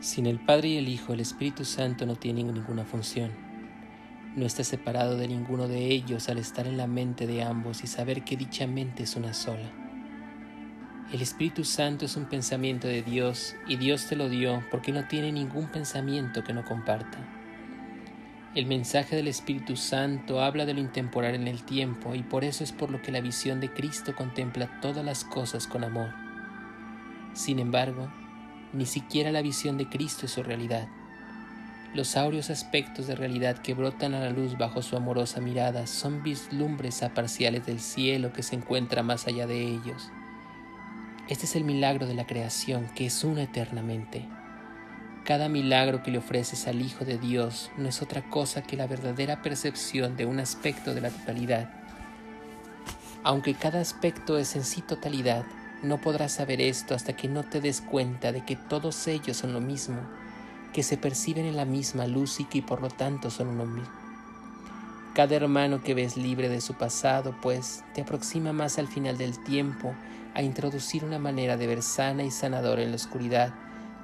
[0.00, 3.32] Sin el Padre y el Hijo, el Espíritu Santo no tiene ninguna función.
[4.34, 7.86] No está separado de ninguno de ellos al estar en la mente de ambos y
[7.86, 9.70] saber que dicha mente es una sola.
[11.12, 15.06] El Espíritu Santo es un pensamiento de Dios y Dios te lo dio porque no
[15.06, 17.18] tiene ningún pensamiento que no comparta.
[18.54, 22.64] El mensaje del Espíritu Santo habla de lo intemporal en el tiempo y por eso
[22.64, 26.08] es por lo que la visión de Cristo contempla todas las cosas con amor.
[27.34, 28.10] Sin embargo,
[28.72, 30.88] ni siquiera la visión de Cristo es su realidad.
[31.92, 36.22] Los áureos aspectos de realidad que brotan a la luz bajo su amorosa mirada son
[36.22, 40.10] vislumbres parciales del cielo que se encuentra más allá de ellos.
[41.28, 44.28] Este es el milagro de la creación que es una eternamente.
[45.24, 48.86] Cada milagro que le ofreces al Hijo de Dios no es otra cosa que la
[48.86, 51.70] verdadera percepción de un aspecto de la totalidad.
[53.22, 55.44] Aunque cada aspecto es en sí totalidad,
[55.82, 59.52] no podrás saber esto hasta que no te des cuenta de que todos ellos son
[59.52, 60.00] lo mismo,
[60.72, 64.00] que se perciben en la misma luz y que por lo tanto son uno mismo.
[65.14, 69.42] Cada hermano que ves libre de su pasado, pues, te aproxima más al final del
[69.42, 69.94] tiempo
[70.34, 73.52] a introducir una manera de ver sana y sanadora en la oscuridad,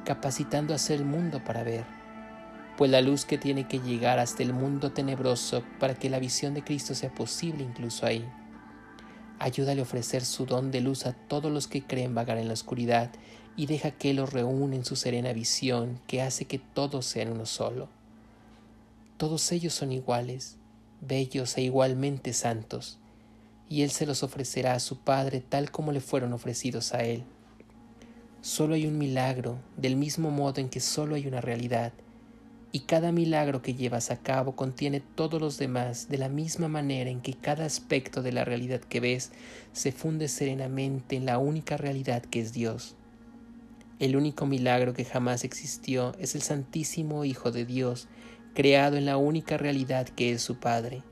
[0.05, 1.85] capacitando a hacer el mundo para ver.
[2.77, 6.55] Pues la luz que tiene que llegar hasta el mundo tenebroso para que la visión
[6.55, 8.29] de Cristo sea posible incluso ahí.
[9.39, 12.55] Ayúdale a ofrecer su don de luz a todos los que creen vagar en la
[12.55, 13.11] oscuridad
[13.57, 17.47] y deja que los reúne en su serena visión que hace que todos sean uno
[17.47, 17.89] solo.
[19.17, 20.57] Todos ellos son iguales,
[21.01, 22.99] bellos e igualmente santos,
[23.69, 27.25] y Él se los ofrecerá a su Padre tal como le fueron ofrecidos a Él.
[28.43, 31.93] Solo hay un milagro, del mismo modo en que solo hay una realidad,
[32.77, 37.09] y cada milagro que llevas a cabo contiene todos los demás de la misma manera
[37.09, 39.33] en que cada aspecto de la realidad que ves
[39.73, 42.95] se funde serenamente en la única realidad que es Dios.
[43.99, 48.09] El único milagro que jamás existió es el Santísimo Hijo de Dios,
[48.53, 51.03] creado en la única realidad que es su Padre.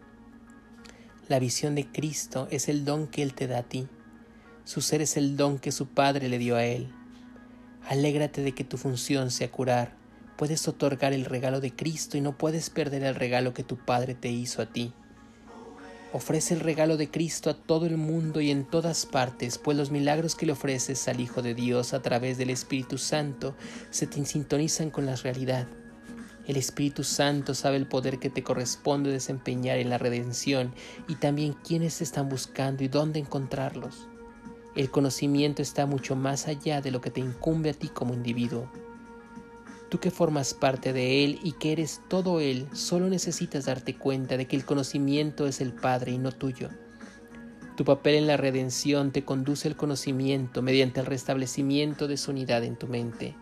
[1.31, 3.89] La visión de Cristo es el don que Él te da a ti.
[4.65, 6.93] Su ser es el don que su Padre le dio a Él.
[7.89, 10.04] Alégrate de que tu función sea curar,
[10.37, 14.15] Puedes otorgar el regalo de Cristo y no puedes perder el regalo que tu Padre
[14.15, 14.93] te hizo a ti.
[16.13, 19.91] Ofrece el regalo de Cristo a todo el mundo y en todas partes, pues los
[19.91, 23.57] milagros que le ofreces al Hijo de Dios a través del Espíritu Santo
[23.91, 25.67] se te sintonizan con la realidad.
[26.47, 30.73] El Espíritu Santo sabe el poder que te corresponde desempeñar en la redención
[31.09, 34.07] y también quiénes están buscando y dónde encontrarlos.
[34.77, 38.69] El conocimiento está mucho más allá de lo que te incumbe a ti como individuo.
[39.95, 44.37] Tú que formas parte de Él y que eres todo Él, solo necesitas darte cuenta
[44.37, 46.69] de que el conocimiento es el Padre y no tuyo.
[47.77, 52.65] Tu papel en la redención te conduce al conocimiento mediante el restablecimiento de su unidad
[52.65, 53.37] en tu mente.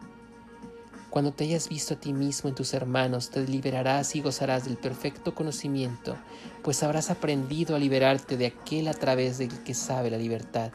[1.09, 4.77] Cuando te hayas visto a ti mismo en tus hermanos, te liberarás y gozarás del
[4.77, 6.19] perfecto conocimiento,
[6.63, 10.71] pues habrás aprendido a liberarte de aquel a través del que sabe la libertad.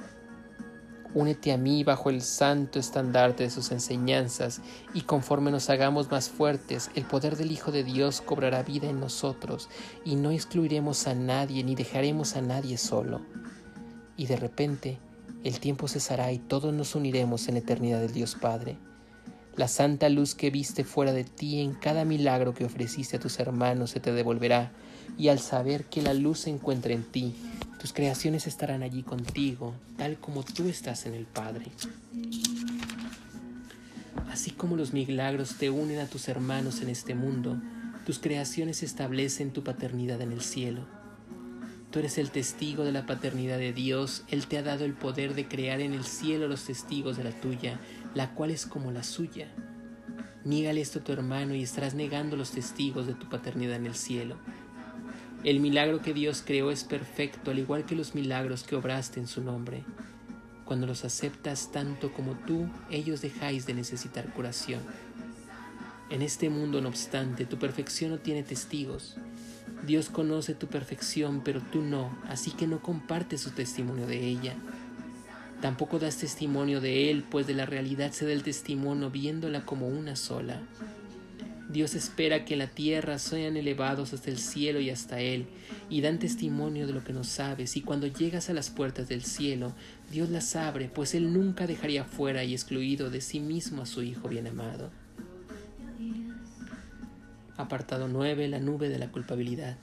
[1.13, 4.62] Únete a mí bajo el santo estandarte de sus enseñanzas,
[4.94, 9.00] y conforme nos hagamos más fuertes, el poder del Hijo de Dios cobrará vida en
[9.00, 9.69] nosotros,
[10.03, 13.22] y no excluiremos a nadie ni dejaremos a nadie solo.
[14.17, 15.00] Y de repente,
[15.44, 18.78] el tiempo cesará y todos nos uniremos en la eternidad del Dios Padre.
[19.57, 23.40] La santa luz que viste fuera de ti en cada milagro que ofreciste a tus
[23.40, 24.72] hermanos se te devolverá,
[25.18, 27.34] y al saber que la luz se encuentra en ti,
[27.79, 31.66] tus creaciones estarán allí contigo, tal como tú estás en el Padre.
[34.29, 37.59] Así como los milagros te unen a tus hermanos en este mundo,
[38.06, 40.85] tus creaciones establecen tu paternidad en el cielo.
[41.92, 45.36] Tú eres el testigo de la paternidad de Dios, Él te ha dado el poder
[45.36, 47.80] de crear en el cielo los testigos de la tuya,
[48.14, 49.48] la cual es como la suya.
[50.44, 53.96] Niégale esto a tu hermano y estarás negando los testigos de tu paternidad en el
[53.96, 54.38] cielo.
[55.44, 59.28] El milagro que Dios creó es perfecto, al igual que los milagros que obraste en
[59.28, 59.84] su nombre.
[60.66, 64.81] Cuando los aceptas tanto como tú, ellos dejáis de necesitar curación.
[66.09, 69.16] En este mundo, no obstante, tu perfección no tiene testigos.
[69.85, 74.56] Dios conoce tu perfección, pero tú no, así que no compartes su testimonio de ella.
[75.62, 79.88] Tampoco das testimonio de Él, pues de la realidad se da el testimonio viéndola como
[79.88, 80.62] una sola.
[81.70, 85.47] Dios espera que la tierra sean elevados hasta el cielo y hasta Él,
[85.90, 89.23] y dan testimonio de lo que no sabes, y cuando llegas a las puertas del
[89.23, 89.73] cielo,
[90.12, 94.02] Dios las abre, pues Él nunca dejaría fuera y excluido de sí mismo a su
[94.02, 94.91] Hijo bien amado.
[97.58, 98.48] Apartado 9.
[98.50, 99.78] La nube de la culpabilidad.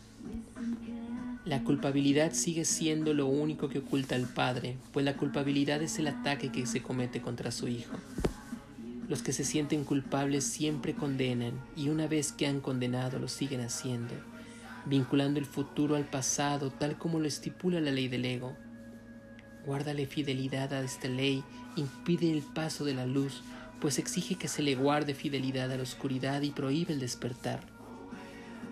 [1.45, 6.07] La culpabilidad sigue siendo lo único que oculta al Padre, pues la culpabilidad es el
[6.07, 7.97] ataque que se comete contra su Hijo.
[9.09, 13.61] Los que se sienten culpables siempre condenan y una vez que han condenado lo siguen
[13.61, 14.15] haciendo,
[14.87, 18.57] vinculando el futuro al pasado tal como lo estipula la ley del ego.
[19.67, 21.43] Guárdale fidelidad a esta ley,
[21.75, 23.43] impide el paso de la luz,
[23.81, 27.61] pues exige que se le guarde fidelidad a la oscuridad y prohíbe el despertar.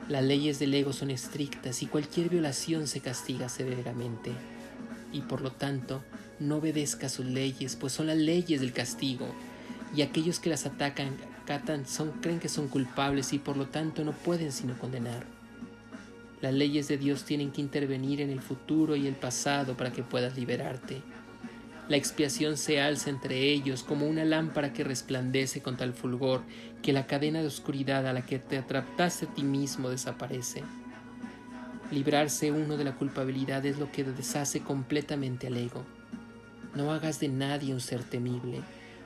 [0.08, 4.32] Las leyes del ego son estrictas y cualquier violación se castiga severamente,
[5.12, 6.02] y por lo tanto
[6.40, 9.32] no obedezca sus leyes, pues son las leyes del castigo,
[9.94, 14.04] y aquellos que las atacan catan, son, creen que son culpables y por lo tanto
[14.04, 15.24] no pueden sino condenar.
[16.40, 20.02] Las leyes de Dios tienen que intervenir en el futuro y el pasado para que
[20.02, 21.00] puedas liberarte.
[21.88, 26.42] La expiación se alza entre ellos como una lámpara que resplandece con tal fulgor
[26.82, 30.62] que la cadena de oscuridad a la que te atrapaste a ti mismo desaparece.
[31.90, 35.84] Librarse uno de la culpabilidad es lo que deshace completamente al ego.
[36.74, 38.62] No hagas de nadie un ser temible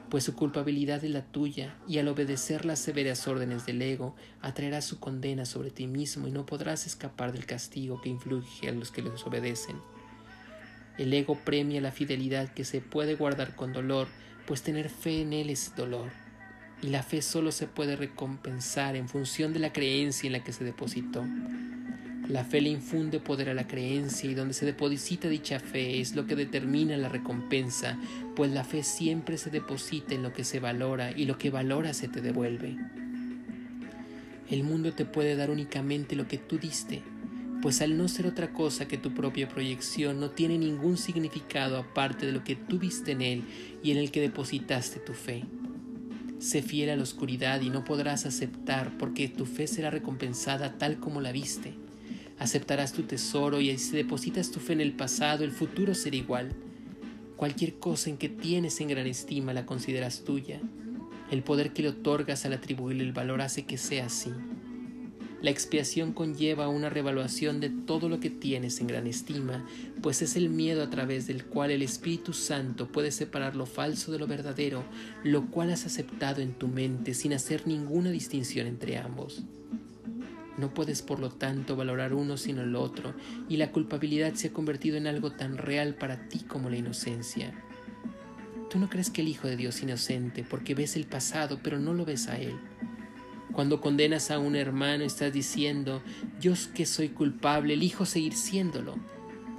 [0.08, 4.84] pues su culpabilidad es la tuya, y al obedecer las severas órdenes del ego, atraerás
[4.84, 8.90] su condena sobre ti mismo y no podrás escapar del castigo que influye a los
[8.90, 9.76] que les obedecen.
[10.98, 14.08] El ego premia la fidelidad que se puede guardar con dolor,
[14.46, 16.10] pues tener fe en él es dolor,
[16.82, 20.52] y la fe solo se puede recompensar en función de la creencia en la que
[20.52, 21.24] se depositó.
[22.28, 26.16] La fe le infunde poder a la creencia y donde se deposita dicha fe es
[26.16, 27.96] lo que determina la recompensa,
[28.34, 31.94] pues la fe siempre se deposita en lo que se valora y lo que valora
[31.94, 32.76] se te devuelve.
[34.50, 37.02] El mundo te puede dar únicamente lo que tú diste,
[37.66, 42.24] pues al no ser otra cosa que tu propia proyección no tiene ningún significado aparte
[42.24, 43.42] de lo que tú viste en él
[43.82, 45.42] y en el que depositaste tu fe.
[46.38, 51.00] Sé fiel a la oscuridad y no podrás aceptar porque tu fe será recompensada tal
[51.00, 51.74] como la viste
[52.38, 56.52] Aceptarás tu tesoro y si depositas tu fe en el pasado, el futuro será igual.
[57.34, 60.60] Cualquier cosa en que tienes en gran estima la consideras tuya.
[61.32, 64.30] El poder que le otorgas al atribuirle el valor hace que sea así.
[65.42, 69.66] La expiación conlleva una revaluación de todo lo que tienes en gran estima,
[70.00, 74.12] pues es el miedo a través del cual el Espíritu Santo puede separar lo falso
[74.12, 74.82] de lo verdadero,
[75.24, 79.42] lo cual has aceptado en tu mente sin hacer ninguna distinción entre ambos.
[80.56, 83.12] No puedes por lo tanto valorar uno sino el otro,
[83.48, 87.52] y la culpabilidad se ha convertido en algo tan real para ti como la inocencia.
[88.70, 91.78] Tú no crees que el Hijo de Dios es inocente porque ves el pasado pero
[91.78, 92.54] no lo ves a Él.
[93.56, 96.02] Cuando condenas a un hermano estás diciendo,
[96.38, 98.96] yo que soy culpable, elijo seguir siéndolo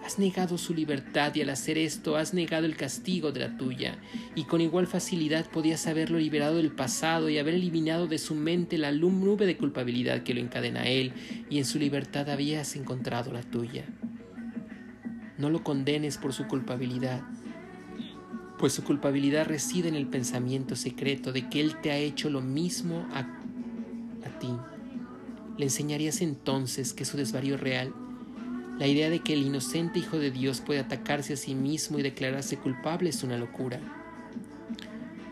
[0.05, 3.97] Has negado su libertad y al hacer esto has negado el castigo de la tuya,
[4.35, 8.77] y con igual facilidad podías haberlo liberado del pasado y haber eliminado de su mente
[8.77, 11.13] la nube de culpabilidad que lo encadena a él,
[11.49, 13.85] y en su libertad habías encontrado la tuya.
[15.39, 17.23] No lo condenes por su culpabilidad,
[18.59, 22.41] pues su culpabilidad reside en el pensamiento secreto de que él te ha hecho lo
[22.41, 23.37] mismo a,
[24.25, 24.49] a ti.
[25.57, 27.93] ¿Le enseñarías entonces que su desvarío es real?
[28.77, 32.03] La idea de que el inocente Hijo de Dios puede atacarse a sí mismo y
[32.03, 33.79] declararse culpable es una locura.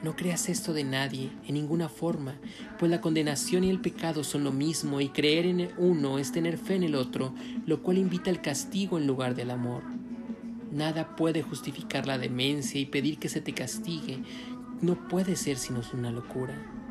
[0.02, 2.36] No creas esto de nadie, en ninguna forma,
[2.80, 6.58] pues la condenación y el pecado son lo mismo y creer en uno es tener
[6.58, 7.34] fe en el otro,
[7.68, 9.84] lo cual invita al castigo en lugar del amor.
[10.72, 14.24] Nada puede justificar la demencia y pedir que se te castigue,
[14.82, 16.85] no puede ser sino una locura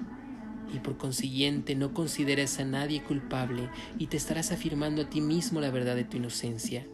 [0.72, 3.68] y por consiguiente no consideres a nadie culpable
[3.98, 6.86] y te estarás afirmando a ti mismo la verdad de tu inocencia.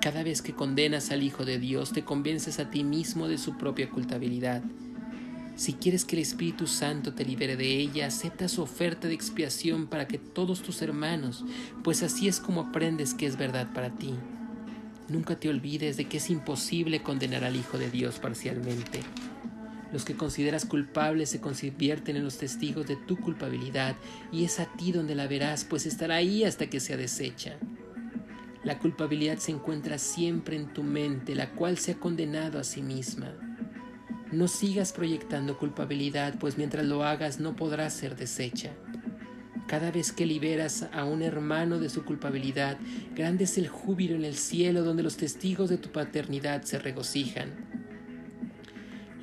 [0.00, 3.58] Cada vez que condenas al Hijo de Dios te convences a ti mismo de su
[3.58, 4.62] propia culpabilidad.
[5.56, 9.88] Si quieres que el Espíritu Santo te libere de ella, acepta su oferta de expiación
[9.88, 11.44] para que todos tus hermanos,
[11.84, 14.14] pues así es como aprendes que es verdad para ti.
[15.10, 19.00] Nunca te olvides de que es imposible condenar al Hijo de Dios parcialmente.
[19.92, 23.96] Los que consideras culpables se convierten en los testigos de tu culpabilidad
[24.32, 27.56] y es a ti donde la verás, pues estará ahí hasta que sea deshecha.
[28.62, 32.82] La culpabilidad se encuentra siempre en tu mente, la cual se ha condenado a sí
[32.82, 33.32] misma.
[34.30, 38.70] No sigas proyectando culpabilidad, pues mientras lo hagas no podrás ser deshecha.
[39.66, 42.76] Cada vez que liberas a un hermano de su culpabilidad,
[43.14, 47.69] grande es el júbilo en el cielo donde los testigos de tu paternidad se regocijan.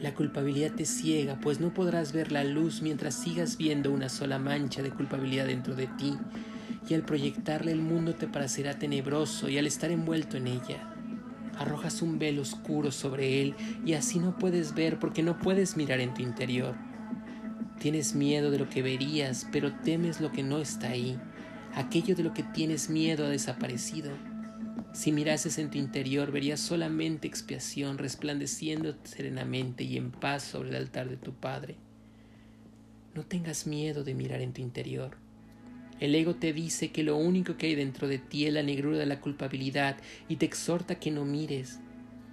[0.02, 4.38] La culpabilidad te ciega, pues no podrás ver la luz mientras sigas viendo una sola
[4.38, 6.16] mancha de culpabilidad dentro de ti,
[6.88, 10.94] y al proyectarle el mundo te parecerá tenebroso y al estar envuelto en ella.
[11.58, 16.00] Arrojas un velo oscuro sobre él y así no puedes ver porque no puedes mirar
[16.00, 16.76] en tu interior.
[17.80, 21.20] Tienes miedo de lo que verías, pero temes lo que no está ahí.
[21.74, 24.12] Aquello de lo que tienes miedo ha desaparecido.
[24.98, 30.76] Si mirases en tu interior, verías solamente expiación resplandeciendo serenamente y en paz sobre el
[30.76, 31.76] altar de tu Padre.
[33.14, 35.16] No tengas miedo de mirar en tu interior.
[36.00, 38.98] El ego te dice que lo único que hay dentro de ti es la negrura
[38.98, 41.78] de la culpabilidad y te exhorta que no mires.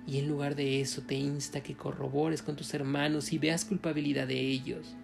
[0.07, 4.27] Y en lugar de eso te insta que corrobores con tus hermanos y veas culpabilidad
[4.27, 4.97] de ellos.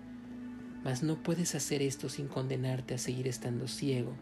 [0.82, 4.16] Mas no puedes hacer esto sin condenarte a seguir estando ciego,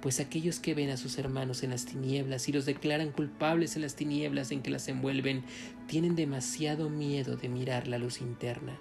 [0.00, 3.82] pues aquellos que ven a sus hermanos en las tinieblas y los declaran culpables en
[3.82, 5.42] las tinieblas en que las envuelven,
[5.86, 8.78] tienen demasiado miedo de mirar la luz interna.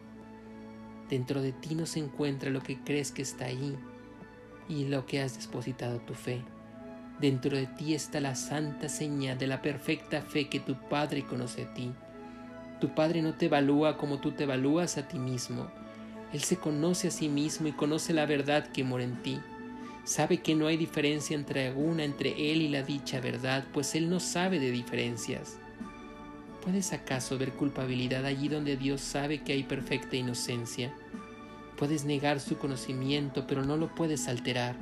[1.09, 3.75] Dentro de ti no se encuentra lo que crees que está ahí
[4.69, 6.41] y lo que has depositado tu fe.
[7.19, 11.63] Dentro de ti está la santa señal de la perfecta fe que tu Padre conoce
[11.63, 11.91] a ti.
[12.79, 15.67] Tu Padre no te evalúa como tú te evalúas a ti mismo.
[16.31, 19.39] Él se conoce a sí mismo y conoce la verdad que mora en ti.
[20.07, 24.09] Sabe que no hay diferencia entre alguna entre Él y la dicha verdad, pues Él
[24.09, 25.57] no sabe de diferencias.
[26.63, 30.93] ¿Puedes acaso ver culpabilidad allí donde Dios sabe que hay perfecta inocencia?
[31.75, 34.77] Puedes negar su conocimiento, pero no lo puedes alterar.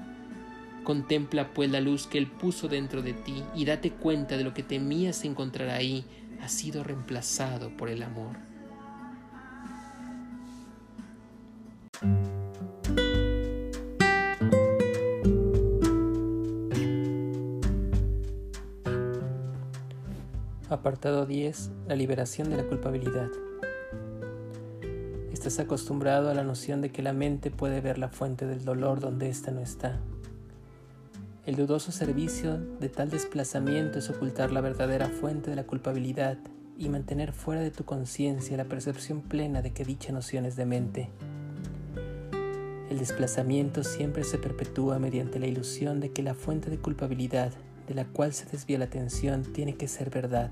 [0.84, 4.54] Contempla pues la luz que Él puso dentro de ti y date cuenta de lo
[4.54, 6.06] que temías encontrar ahí
[6.40, 8.36] ha sido reemplazado por el amor.
[20.86, 21.72] Apartado 10.
[21.88, 23.32] La liberación de la culpabilidad.
[25.34, 29.00] Estás acostumbrado a la noción de que la mente puede ver la fuente del dolor
[29.00, 30.00] donde ésta no está.
[31.48, 36.38] El dudoso servicio de tal desplazamiento es ocultar la verdadera fuente de la culpabilidad
[36.78, 40.68] y mantener fuera de tu conciencia la percepción plena de que dicha noción es de
[40.68, 41.10] mente.
[42.92, 47.54] El desplazamiento siempre se perpetúa mediante la ilusión de que la fuente de culpabilidad
[47.88, 50.52] de la cual se desvía la atención tiene que ser verdad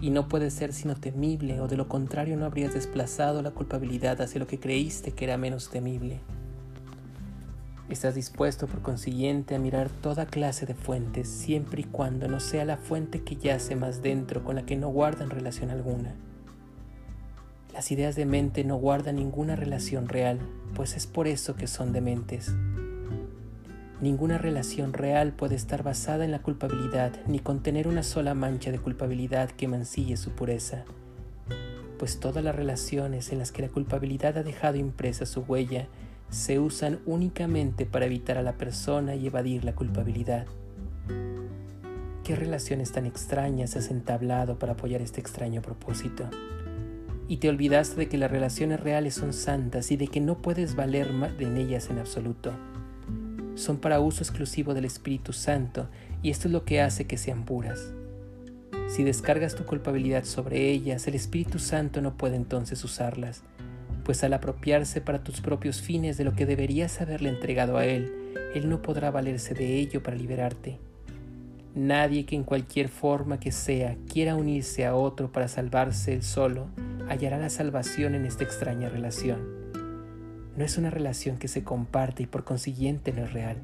[0.00, 4.20] y no puede ser sino temible, o de lo contrario no habrías desplazado la culpabilidad
[4.20, 6.20] hacia lo que creíste que era menos temible.
[7.88, 12.66] Estás dispuesto por consiguiente a mirar toda clase de fuentes, siempre y cuando no sea
[12.66, 16.14] la fuente que yace más dentro con la que no guardan relación alguna.
[17.72, 20.38] Las ideas de mente no guardan ninguna relación real,
[20.74, 22.52] pues es por eso que son dementes.
[24.00, 28.78] Ninguna relación real puede estar basada en la culpabilidad ni contener una sola mancha de
[28.78, 30.84] culpabilidad que mancille su pureza,
[31.98, 35.88] pues todas las relaciones en las que la culpabilidad ha dejado impresa su huella
[36.30, 40.46] se usan únicamente para evitar a la persona y evadir la culpabilidad.
[42.22, 46.30] ¿Qué relaciones tan extrañas has entablado para apoyar este extraño propósito?
[47.26, 50.76] Y te olvidaste de que las relaciones reales son santas y de que no puedes
[50.76, 52.52] valer en ellas en absoluto
[53.58, 55.88] son para uso exclusivo del Espíritu Santo
[56.22, 57.92] y esto es lo que hace que sean puras.
[58.88, 63.42] Si descargas tu culpabilidad sobre ellas, el Espíritu Santo no puede entonces usarlas,
[64.04, 68.12] pues al apropiarse para tus propios fines de lo que deberías haberle entregado a Él,
[68.54, 70.78] Él no podrá valerse de ello para liberarte.
[71.74, 76.68] Nadie que en cualquier forma que sea quiera unirse a otro para salvarse él solo,
[77.08, 79.57] hallará la salvación en esta extraña relación
[80.58, 83.58] no es una relación que se comparte y por consiguiente no es real.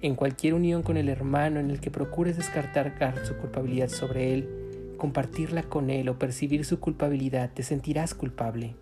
[0.00, 2.94] En cualquier unión con el hermano en el que procures descartar
[3.26, 4.48] su culpabilidad sobre él,
[4.96, 8.74] compartirla con él o percibir su culpabilidad, te sentirás culpable.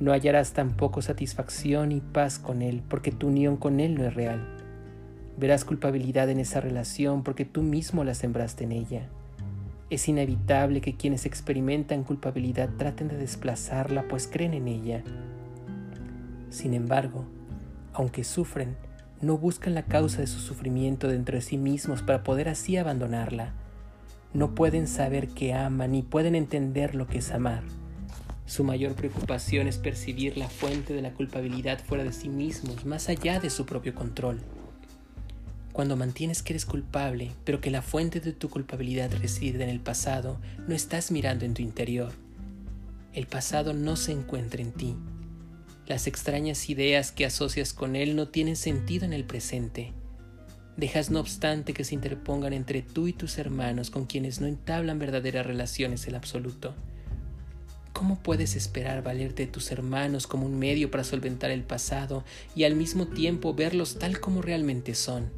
[0.00, 4.12] No hallarás tampoco satisfacción y paz con él porque tu unión con él no es
[4.12, 4.44] real.
[5.36, 9.02] Verás culpabilidad en esa relación porque tú mismo la sembraste en ella.
[9.88, 15.04] Es inevitable que quienes experimentan culpabilidad traten de desplazarla pues creen en ella
[16.50, 17.24] sin embargo,
[17.92, 18.76] aunque sufren,
[19.20, 23.52] no buscan la causa de su sufrimiento dentro de sí mismos para poder así abandonarla.
[24.32, 27.62] No pueden saber que aman ni pueden entender lo que es amar.
[28.46, 33.08] Su mayor preocupación es percibir la fuente de la culpabilidad fuera de sí mismos, más
[33.08, 34.40] allá de su propio control.
[35.72, 39.80] Cuando mantienes que eres culpable, pero que la fuente de tu culpabilidad reside en el
[39.80, 42.12] pasado, no estás mirando en tu interior.
[43.12, 44.96] El pasado no se encuentra en ti,
[45.88, 49.94] las extrañas ideas que asocias con él no tienen sentido en el presente.
[50.76, 54.98] Dejas no obstante que se interpongan entre tú y tus hermanos con quienes no entablan
[54.98, 56.74] verdaderas relaciones en absoluto.
[57.94, 62.22] ¿Cómo puedes esperar valerte de tus hermanos como un medio para solventar el pasado
[62.54, 65.30] y al mismo tiempo verlos tal como realmente son?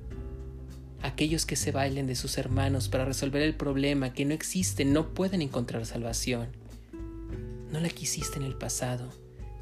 [1.00, 5.14] Aquellos que se bailen de sus hermanos para resolver el problema que no existe no
[5.14, 6.48] pueden encontrar salvación.
[7.70, 9.10] No la quisiste en el pasado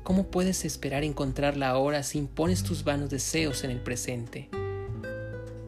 [0.03, 4.49] ¿Cómo puedes esperar encontrarla ahora si impones tus vanos deseos en el presente?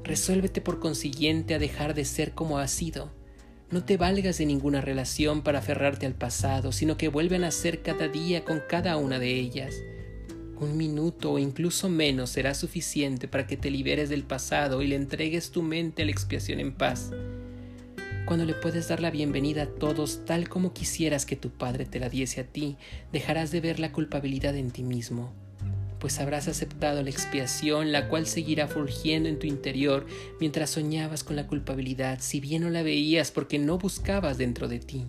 [0.05, 3.11] Resuélvete por consiguiente a dejar de ser como has sido.
[3.71, 7.83] No te valgas de ninguna relación para aferrarte al pasado, sino que vuelven a ser
[7.83, 9.77] cada día con cada una de ellas.
[10.59, 14.97] Un minuto o incluso menos será suficiente para que te liberes del pasado y le
[14.97, 17.13] entregues tu mente a la expiación en paz.
[18.31, 21.99] Cuando le puedes dar la bienvenida a todos tal como quisieras que tu Padre te
[21.99, 22.77] la diese a ti,
[23.11, 25.33] dejarás de ver la culpabilidad en ti mismo,
[25.99, 30.07] pues habrás aceptado la expiación, la cual seguirá fulgiendo en tu interior
[30.39, 34.79] mientras soñabas con la culpabilidad, si bien no la veías porque no buscabas dentro de
[34.79, 35.07] ti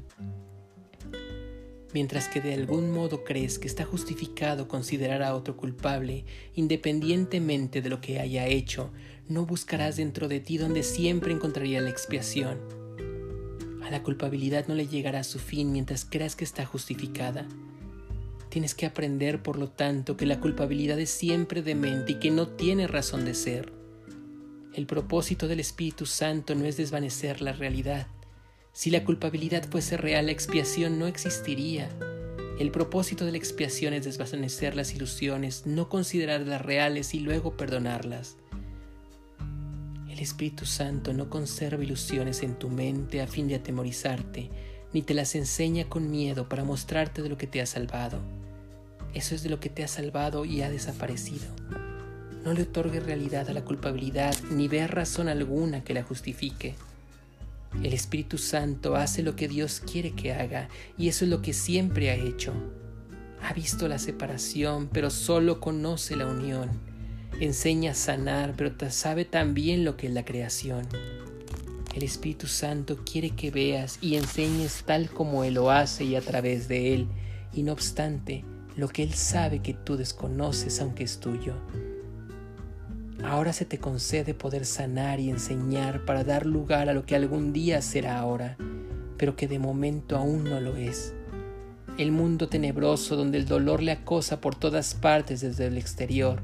[1.94, 6.24] mientras que de algún modo crees que está justificado considerar a otro culpable,
[6.56, 8.94] independientemente de lo que haya hecho,
[9.28, 12.81] no buscarás dentro de ti donde siempre encontraría la expiación.
[13.92, 17.46] A la culpabilidad no le llegará su fin mientras creas que está justificada.
[18.48, 22.48] Tienes que aprender, por lo tanto, que la culpabilidad es siempre demente y que no
[22.48, 23.74] tiene razón de ser.
[24.74, 28.08] El propósito del Espíritu Santo no es desvanecer la realidad,
[28.72, 31.90] si la culpabilidad fuese real, la expiación no existiría.
[32.58, 38.38] El propósito de la expiación es desvanecer las ilusiones, no considerarlas reales y luego perdonarlas.
[40.24, 44.50] Espíritu Santo no conserva ilusiones en tu mente a fin de atemorizarte,
[44.94, 48.20] ni te las enseña con miedo para mostrarte de lo que te ha salvado.
[49.14, 51.48] Eso es de lo que te ha salvado y ha desaparecido.
[52.44, 56.76] No le otorgue realidad a la culpabilidad ni vea razón alguna que la justifique.
[57.84, 61.54] El Espíritu Santo hace lo que Dios quiere que haga y eso es lo que
[61.54, 62.54] siempre ha hecho.
[63.42, 66.91] Ha visto la separación, pero solo conoce la unión.
[67.42, 70.88] Enseña a sanar, pero sabe también lo que es la creación.
[71.96, 76.22] El Espíritu Santo quiere que veas y enseñes tal como Él lo hace y a
[76.22, 77.08] través de Él,
[77.52, 78.46] y no obstante,
[78.78, 81.56] lo que Él sabe que tú desconoces aunque es tuyo.
[83.24, 87.54] Ahora se te concede poder sanar y enseñar para dar lugar a lo que algún
[87.54, 88.56] día será ahora,
[89.18, 91.16] pero que de momento aún no lo es.
[91.98, 96.44] El mundo tenebroso donde el dolor le acosa por todas partes desde el exterior.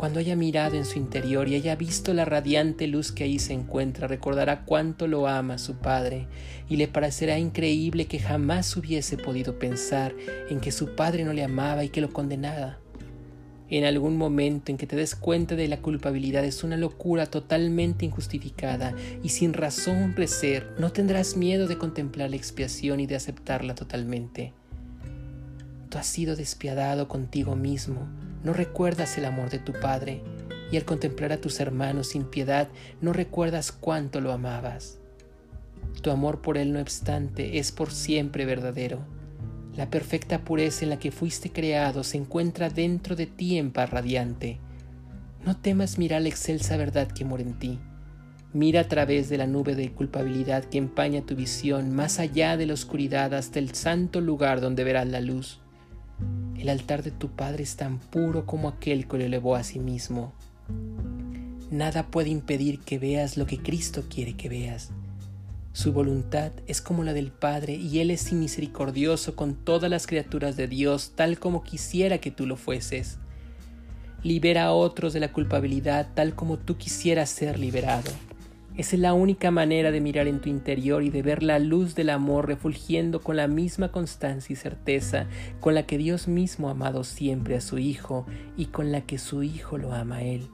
[0.00, 3.52] Cuando haya mirado en su interior y haya visto la radiante luz que ahí se
[3.52, 6.26] encuentra, recordará cuánto lo ama su Padre
[6.70, 10.14] y le parecerá increíble que jamás hubiese podido pensar
[10.48, 12.78] en que su Padre no le amaba y que lo condenaba.
[13.68, 18.06] En algún momento en que te des cuenta de la culpabilidad es una locura totalmente
[18.06, 23.16] injustificada y sin razón de ser, no tendrás miedo de contemplar la expiación y de
[23.16, 24.54] aceptarla totalmente.
[25.90, 28.08] Tú has sido despiadado contigo mismo,
[28.42, 30.22] no recuerdas el amor de tu Padre,
[30.70, 32.68] y al contemplar a tus hermanos sin piedad,
[33.00, 34.98] no recuerdas cuánto lo amabas.
[36.02, 39.00] Tu amor por Él, no obstante, es por siempre verdadero
[39.76, 43.90] la perfecta pureza en la que fuiste creado se encuentra dentro de ti en paz
[43.90, 44.58] radiante.
[45.44, 47.78] No temas mirar la excelsa verdad que mora en ti.
[48.52, 52.66] Mira a través de la nube de culpabilidad que empaña tu visión, más allá de
[52.66, 55.60] la oscuridad hasta el santo lugar donde verás la luz.
[56.60, 59.78] El altar de tu Padre es tan puro como aquel que lo elevó a sí
[59.78, 60.34] mismo.
[61.70, 64.90] Nada puede impedir que veas lo que Cristo quiere que veas.
[65.72, 70.58] Su voluntad es como la del Padre y Él es misericordioso con todas las criaturas
[70.58, 73.16] de Dios tal como quisiera que tú lo fueses.
[74.22, 78.10] Libera a otros de la culpabilidad tal como tú quisieras ser liberado.
[78.76, 81.94] Esa es la única manera de mirar en tu interior y de ver la luz
[81.94, 85.26] del amor refulgiendo con la misma constancia y certeza
[85.58, 89.18] con la que Dios mismo ha amado siempre a su Hijo y con la que
[89.18, 90.48] su Hijo lo ama a Él.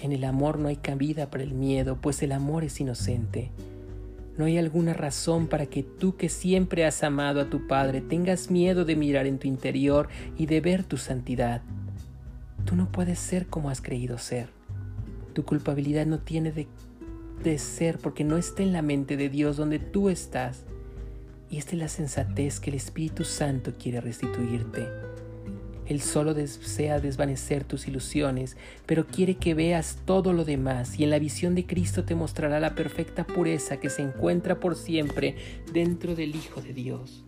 [0.00, 3.50] En el amor no hay cabida para el miedo, pues el amor es inocente.
[4.36, 8.50] No hay alguna razón para que tú que siempre has amado a tu Padre tengas
[8.50, 11.62] miedo de mirar en tu interior y de ver tu santidad.
[12.64, 14.50] Tú no puedes ser como has creído ser.
[15.32, 16.68] Tu culpabilidad no tiene de,
[17.42, 20.64] de ser porque no está en la mente de Dios donde tú estás.
[21.50, 24.86] Y esta es la sensatez que el Espíritu Santo quiere restituirte.
[25.86, 31.10] Él solo desea desvanecer tus ilusiones, pero quiere que veas todo lo demás y en
[31.10, 35.36] la visión de Cristo te mostrará la perfecta pureza que se encuentra por siempre
[35.72, 37.24] dentro del Hijo de Dios.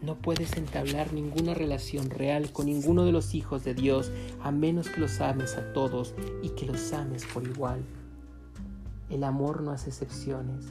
[0.00, 4.10] No puedes entablar ninguna relación real con ninguno de los hijos de Dios
[4.42, 7.84] a menos que los ames a todos y que los ames por igual.
[9.10, 10.66] El amor no hace excepciones.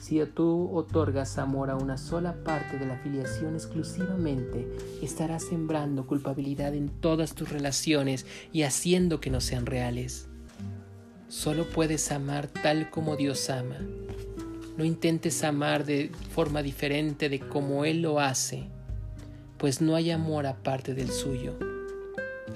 [0.00, 4.66] Si tú otorgas amor a una sola parte de la filiación exclusivamente,
[5.02, 10.28] estarás sembrando culpabilidad en todas tus relaciones y haciendo que no sean reales.
[11.28, 13.76] Solo puedes amar tal como Dios ama.
[14.78, 18.70] No intentes amar de forma diferente de como Él lo hace,
[19.58, 21.58] pues no hay amor aparte del suyo.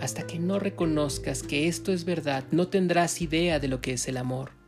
[0.01, 4.09] Hasta que no reconozcas que esto es verdad, no tendrás idea de lo que es
[4.09, 4.64] el amor.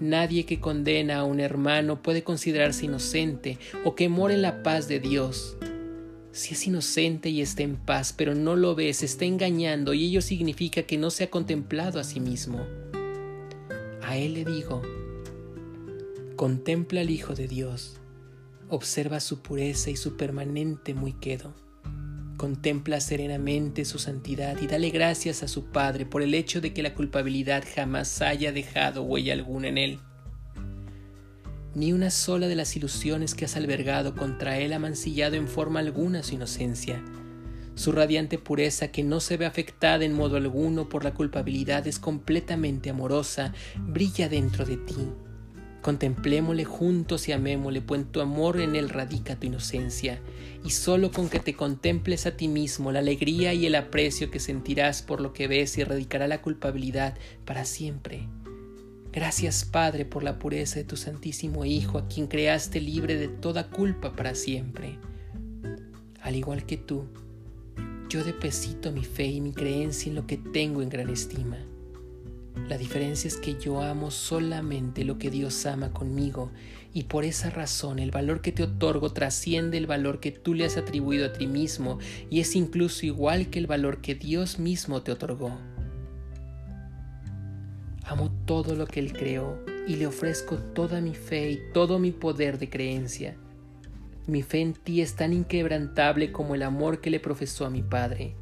[0.00, 4.88] Nadie que condena a un hermano puede considerarse inocente o que mora en la paz
[4.88, 5.56] de Dios.
[6.32, 10.20] Si es inocente y está en paz, pero no lo ves, está engañando y ello
[10.20, 12.66] significa que no se ha contemplado a sí mismo.
[14.02, 14.82] A él le digo,
[16.36, 17.96] contempla al Hijo de Dios,
[18.68, 21.54] observa su pureza y su permanente muy quedo.
[22.36, 26.82] Contempla serenamente su santidad y dale gracias a su Padre por el hecho de que
[26.82, 29.98] la culpabilidad jamás haya dejado huella alguna en él.
[31.74, 35.80] Ni una sola de las ilusiones que has albergado contra él ha mancillado en forma
[35.80, 37.02] alguna su inocencia.
[37.74, 41.98] Su radiante pureza, que no se ve afectada en modo alguno por la culpabilidad, es
[41.98, 44.96] completamente amorosa, brilla dentro de ti.
[45.86, 50.20] Contemplémosle juntos y amémosle, pues en tu amor en él radica tu inocencia,
[50.64, 54.40] y solo con que te contemples a ti mismo, la alegría y el aprecio que
[54.40, 58.28] sentirás por lo que ves y erradicará la culpabilidad para siempre.
[59.12, 63.70] Gracias Padre por la pureza de tu Santísimo Hijo, a quien creaste libre de toda
[63.70, 64.98] culpa para siempre.
[66.20, 67.04] Al igual que tú,
[68.08, 71.58] yo deposito mi fe y mi creencia en lo que tengo en gran estima.
[72.68, 76.50] La diferencia es que yo amo solamente lo que Dios ama conmigo
[76.92, 80.64] y por esa razón el valor que te otorgo trasciende el valor que tú le
[80.64, 85.02] has atribuido a ti mismo y es incluso igual que el valor que Dios mismo
[85.02, 85.56] te otorgó.
[88.02, 92.10] Amo todo lo que Él creó y le ofrezco toda mi fe y todo mi
[92.10, 93.36] poder de creencia.
[94.26, 97.82] Mi fe en ti es tan inquebrantable como el amor que le profesó a mi
[97.82, 98.34] Padre.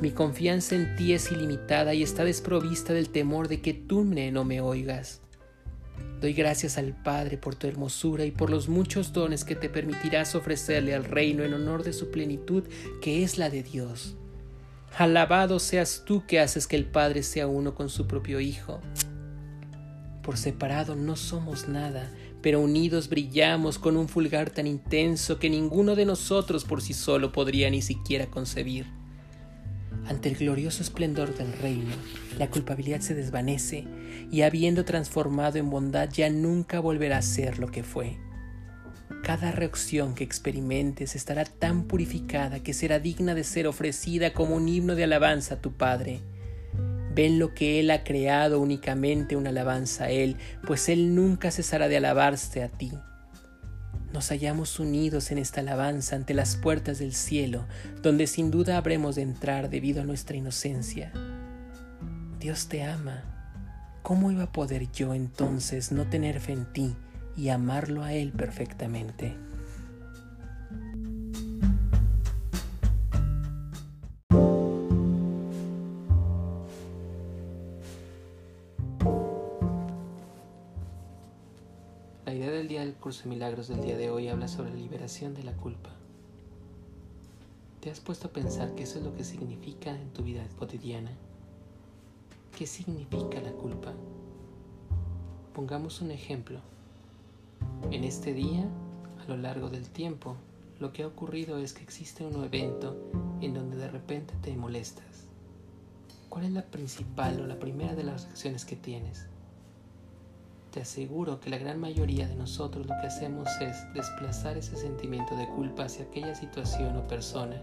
[0.00, 4.44] Mi confianza en ti es ilimitada y está desprovista del temor de que tú no
[4.44, 5.20] me oigas.
[6.20, 10.34] Doy gracias al Padre por tu hermosura y por los muchos dones que te permitirás
[10.34, 12.64] ofrecerle al reino en honor de su plenitud
[13.02, 14.16] que es la de Dios.
[14.96, 18.80] Alabado seas tú que haces que el Padre sea uno con su propio Hijo.
[20.22, 25.94] Por separado no somos nada, pero unidos brillamos con un fulgar tan intenso que ninguno
[25.94, 28.86] de nosotros por sí solo podría ni siquiera concebir.
[30.06, 31.94] Ante el glorioso esplendor del reino,
[32.38, 33.86] la culpabilidad se desvanece
[34.30, 38.18] y habiendo transformado en bondad ya nunca volverá a ser lo que fue.
[39.22, 44.68] Cada reacción que experimentes estará tan purificada que será digna de ser ofrecida como un
[44.68, 46.20] himno de alabanza a tu Padre.
[47.14, 50.36] Ven lo que Él ha creado únicamente una alabanza a Él,
[50.66, 52.92] pues Él nunca cesará de alabarse a ti.
[54.14, 57.66] Nos hallamos unidos en esta alabanza ante las puertas del cielo,
[58.00, 61.12] donde sin duda habremos de entrar debido a nuestra inocencia.
[62.38, 63.24] Dios te ama.
[64.02, 66.96] ¿Cómo iba a poder yo entonces no tener fe en ti?
[67.36, 69.34] y amarlo a Él perfectamente.
[83.26, 85.90] Milagros del día de hoy habla sobre la liberación de la culpa.
[87.80, 91.10] ¿Te has puesto a pensar qué eso es lo que significa en tu vida cotidiana?
[92.56, 93.92] ¿Qué significa la culpa?
[95.52, 96.60] Pongamos un ejemplo.
[97.90, 98.68] En este día,
[99.22, 100.36] a lo largo del tiempo,
[100.80, 102.96] lo que ha ocurrido es que existe un evento
[103.40, 105.26] en donde de repente te molestas.
[106.28, 109.26] ¿Cuál es la principal o la primera de las reacciones que tienes?
[110.74, 115.36] Te aseguro que la gran mayoría de nosotros lo que hacemos es desplazar ese sentimiento
[115.36, 117.62] de culpa hacia aquella situación o persona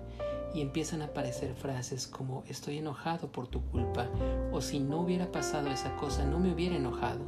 [0.54, 4.08] y empiezan a aparecer frases como estoy enojado por tu culpa
[4.54, 7.26] o si no hubiera pasado esa cosa no me hubiera enojado.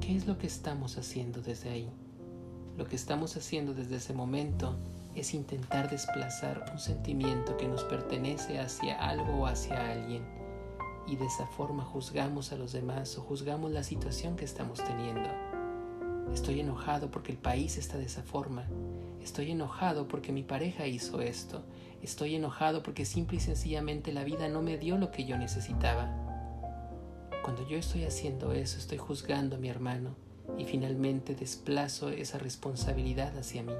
[0.00, 1.92] ¿Qué es lo que estamos haciendo desde ahí?
[2.78, 4.78] Lo que estamos haciendo desde ese momento
[5.14, 10.37] es intentar desplazar un sentimiento que nos pertenece hacia algo o hacia alguien
[11.08, 15.28] y de esa forma juzgamos a los demás o juzgamos la situación que estamos teniendo.
[16.32, 18.66] Estoy enojado porque el país está de esa forma.
[19.22, 21.62] Estoy enojado porque mi pareja hizo esto.
[22.02, 26.08] Estoy enojado porque simple y sencillamente la vida no me dio lo que yo necesitaba.
[27.42, 30.14] Cuando yo estoy haciendo eso, estoy juzgando a mi hermano
[30.58, 33.72] y finalmente desplazo esa responsabilidad hacia mí.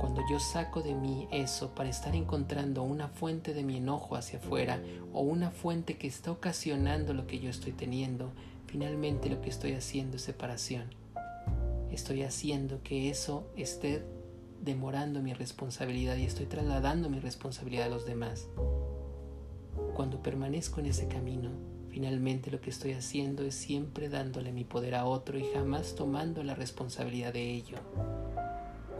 [0.00, 4.38] Cuando yo saco de mí eso para estar encontrando una fuente de mi enojo hacia
[4.38, 4.80] afuera
[5.12, 8.32] o una fuente que está ocasionando lo que yo estoy teniendo,
[8.66, 10.84] finalmente lo que estoy haciendo es separación.
[11.90, 14.02] Estoy haciendo que eso esté
[14.62, 18.48] demorando mi responsabilidad y estoy trasladando mi responsabilidad a los demás.
[19.94, 21.50] Cuando permanezco en ese camino,
[21.90, 26.44] Finalmente lo que estoy haciendo es siempre dándole mi poder a otro y jamás tomando
[26.44, 27.78] la responsabilidad de ello.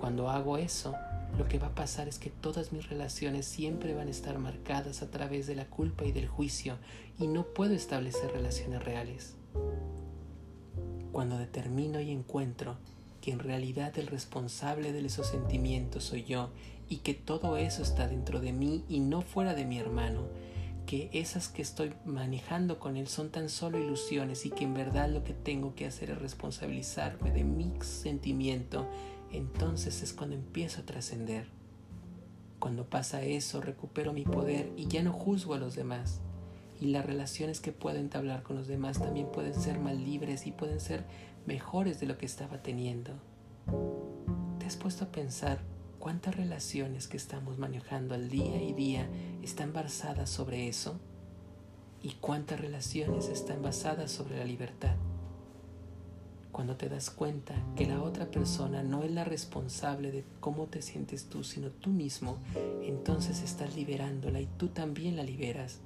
[0.00, 0.94] Cuando hago eso,
[1.36, 5.02] lo que va a pasar es que todas mis relaciones siempre van a estar marcadas
[5.02, 6.78] a través de la culpa y del juicio
[7.18, 9.36] y no puedo establecer relaciones reales.
[11.12, 12.78] Cuando determino y encuentro
[13.20, 16.48] que en realidad el responsable de esos sentimientos soy yo
[16.88, 20.28] y que todo eso está dentro de mí y no fuera de mi hermano,
[20.86, 25.10] que esas que estoy manejando con él son tan solo ilusiones y que en verdad
[25.10, 28.88] lo que tengo que hacer es responsabilizarme de mi sentimiento,
[29.32, 31.48] entonces es cuando empiezo a trascender.
[32.58, 36.20] Cuando pasa eso, recupero mi poder y ya no juzgo a los demás.
[36.80, 40.52] Y las relaciones que puedo entablar con los demás también pueden ser más libres y
[40.52, 41.04] pueden ser
[41.46, 43.12] mejores de lo que estaba teniendo.
[44.58, 45.60] ¿Te has puesto a pensar
[46.00, 49.06] ¿Cuántas relaciones que estamos manejando al día y día
[49.42, 50.98] están basadas sobre eso?
[52.02, 54.96] ¿Y cuántas relaciones están basadas sobre la libertad?
[56.60, 60.82] Cuando te das cuenta que la otra persona no es la responsable de cómo te
[60.82, 62.36] sientes tú, sino tú mismo,
[62.82, 65.78] entonces estás liberándola y tú también la liberas.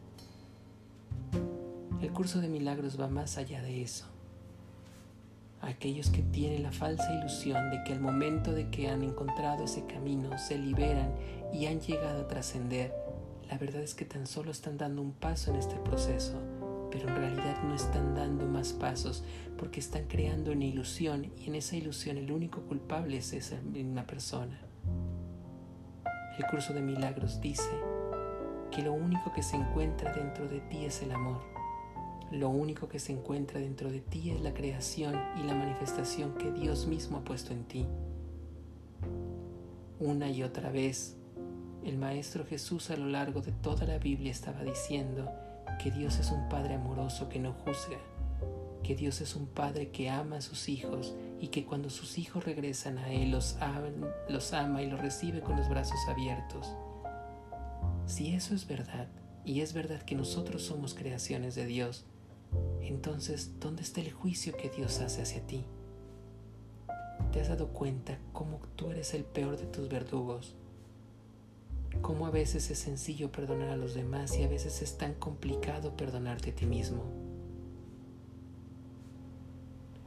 [2.03, 4.07] El curso de milagros va más allá de eso
[5.61, 9.87] aquellos que tienen la falsa ilusión de que al momento de que han encontrado ese
[9.87, 11.15] camino se liberan
[11.53, 12.93] y han llegado a trascender,
[13.49, 16.35] la verdad es que tan solo están dando un paso en este proceso,
[16.95, 19.25] pero en realidad no están dando más pasos
[19.59, 24.07] porque están creando una ilusión y en esa ilusión el único culpable es esa misma
[24.07, 24.61] persona.
[26.39, 27.69] El curso de milagros dice
[28.71, 31.43] que lo único que se encuentra dentro de ti es el amor
[32.31, 36.51] lo único que se encuentra dentro de ti es la creación y la manifestación que
[36.51, 37.87] Dios mismo ha puesto en ti.
[40.01, 41.17] Una y otra vez,
[41.85, 45.31] el Maestro Jesús a lo largo de toda la Biblia estaba diciendo
[45.79, 47.99] que Dios es un Padre amoroso que no juzga,
[48.83, 52.45] que Dios es un Padre que ama a sus hijos y que cuando sus hijos
[52.45, 53.57] regresan a Él los
[54.29, 56.75] los ama y los recibe con los brazos abiertos.
[58.07, 59.09] Si eso es verdad,
[59.45, 62.05] y es verdad que nosotros somos creaciones de Dios,
[62.81, 65.65] entonces, ¿dónde está el juicio que Dios hace hacia ti?
[67.33, 70.55] ¿Te has dado cuenta cómo tú eres el peor de tus verdugos?
[72.03, 75.97] Cómo a veces es sencillo perdonar a los demás y a veces es tan complicado
[75.97, 77.03] perdonarte a ti mismo.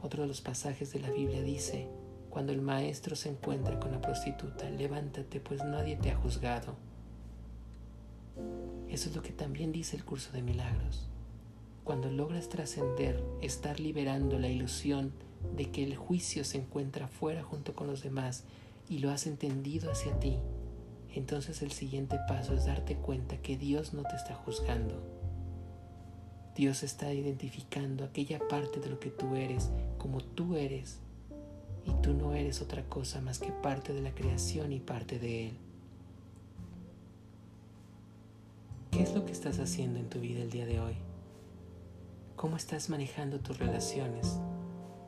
[0.00, 1.88] Otro de los pasajes de la Biblia dice,
[2.30, 6.76] cuando el maestro se encuentra con la prostituta, levántate pues nadie te ha juzgado.
[8.88, 11.08] Eso es lo que también dice el curso de milagros.
[11.84, 15.12] Cuando logras trascender, estar liberando la ilusión
[15.56, 18.44] de que el juicio se encuentra fuera junto con los demás
[18.88, 20.38] y lo has entendido hacia ti,
[21.18, 25.02] entonces el siguiente paso es darte cuenta que Dios no te está juzgando.
[26.54, 31.00] Dios está identificando aquella parte de lo que tú eres como tú eres
[31.84, 35.48] y tú no eres otra cosa más que parte de la creación y parte de
[35.48, 35.56] Él.
[38.92, 40.94] ¿Qué es lo que estás haciendo en tu vida el día de hoy?
[42.36, 44.38] ¿Cómo estás manejando tus relaciones?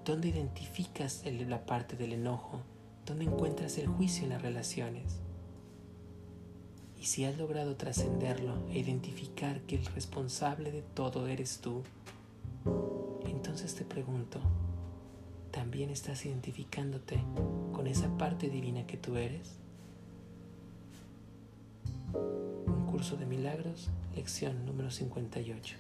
[0.05, 2.63] ¿Dónde identificas la parte del enojo?
[3.07, 5.21] ¿Dónde encuentras el juicio en las relaciones?
[7.01, 11.83] Y si has logrado trascenderlo e identificar que el responsable de todo eres tú,
[13.25, 14.39] entonces te pregunto,
[15.51, 17.19] ¿también estás identificándote
[17.73, 19.57] con esa parte divina que tú eres?
[22.13, 25.77] Un curso de milagros, lección número 58.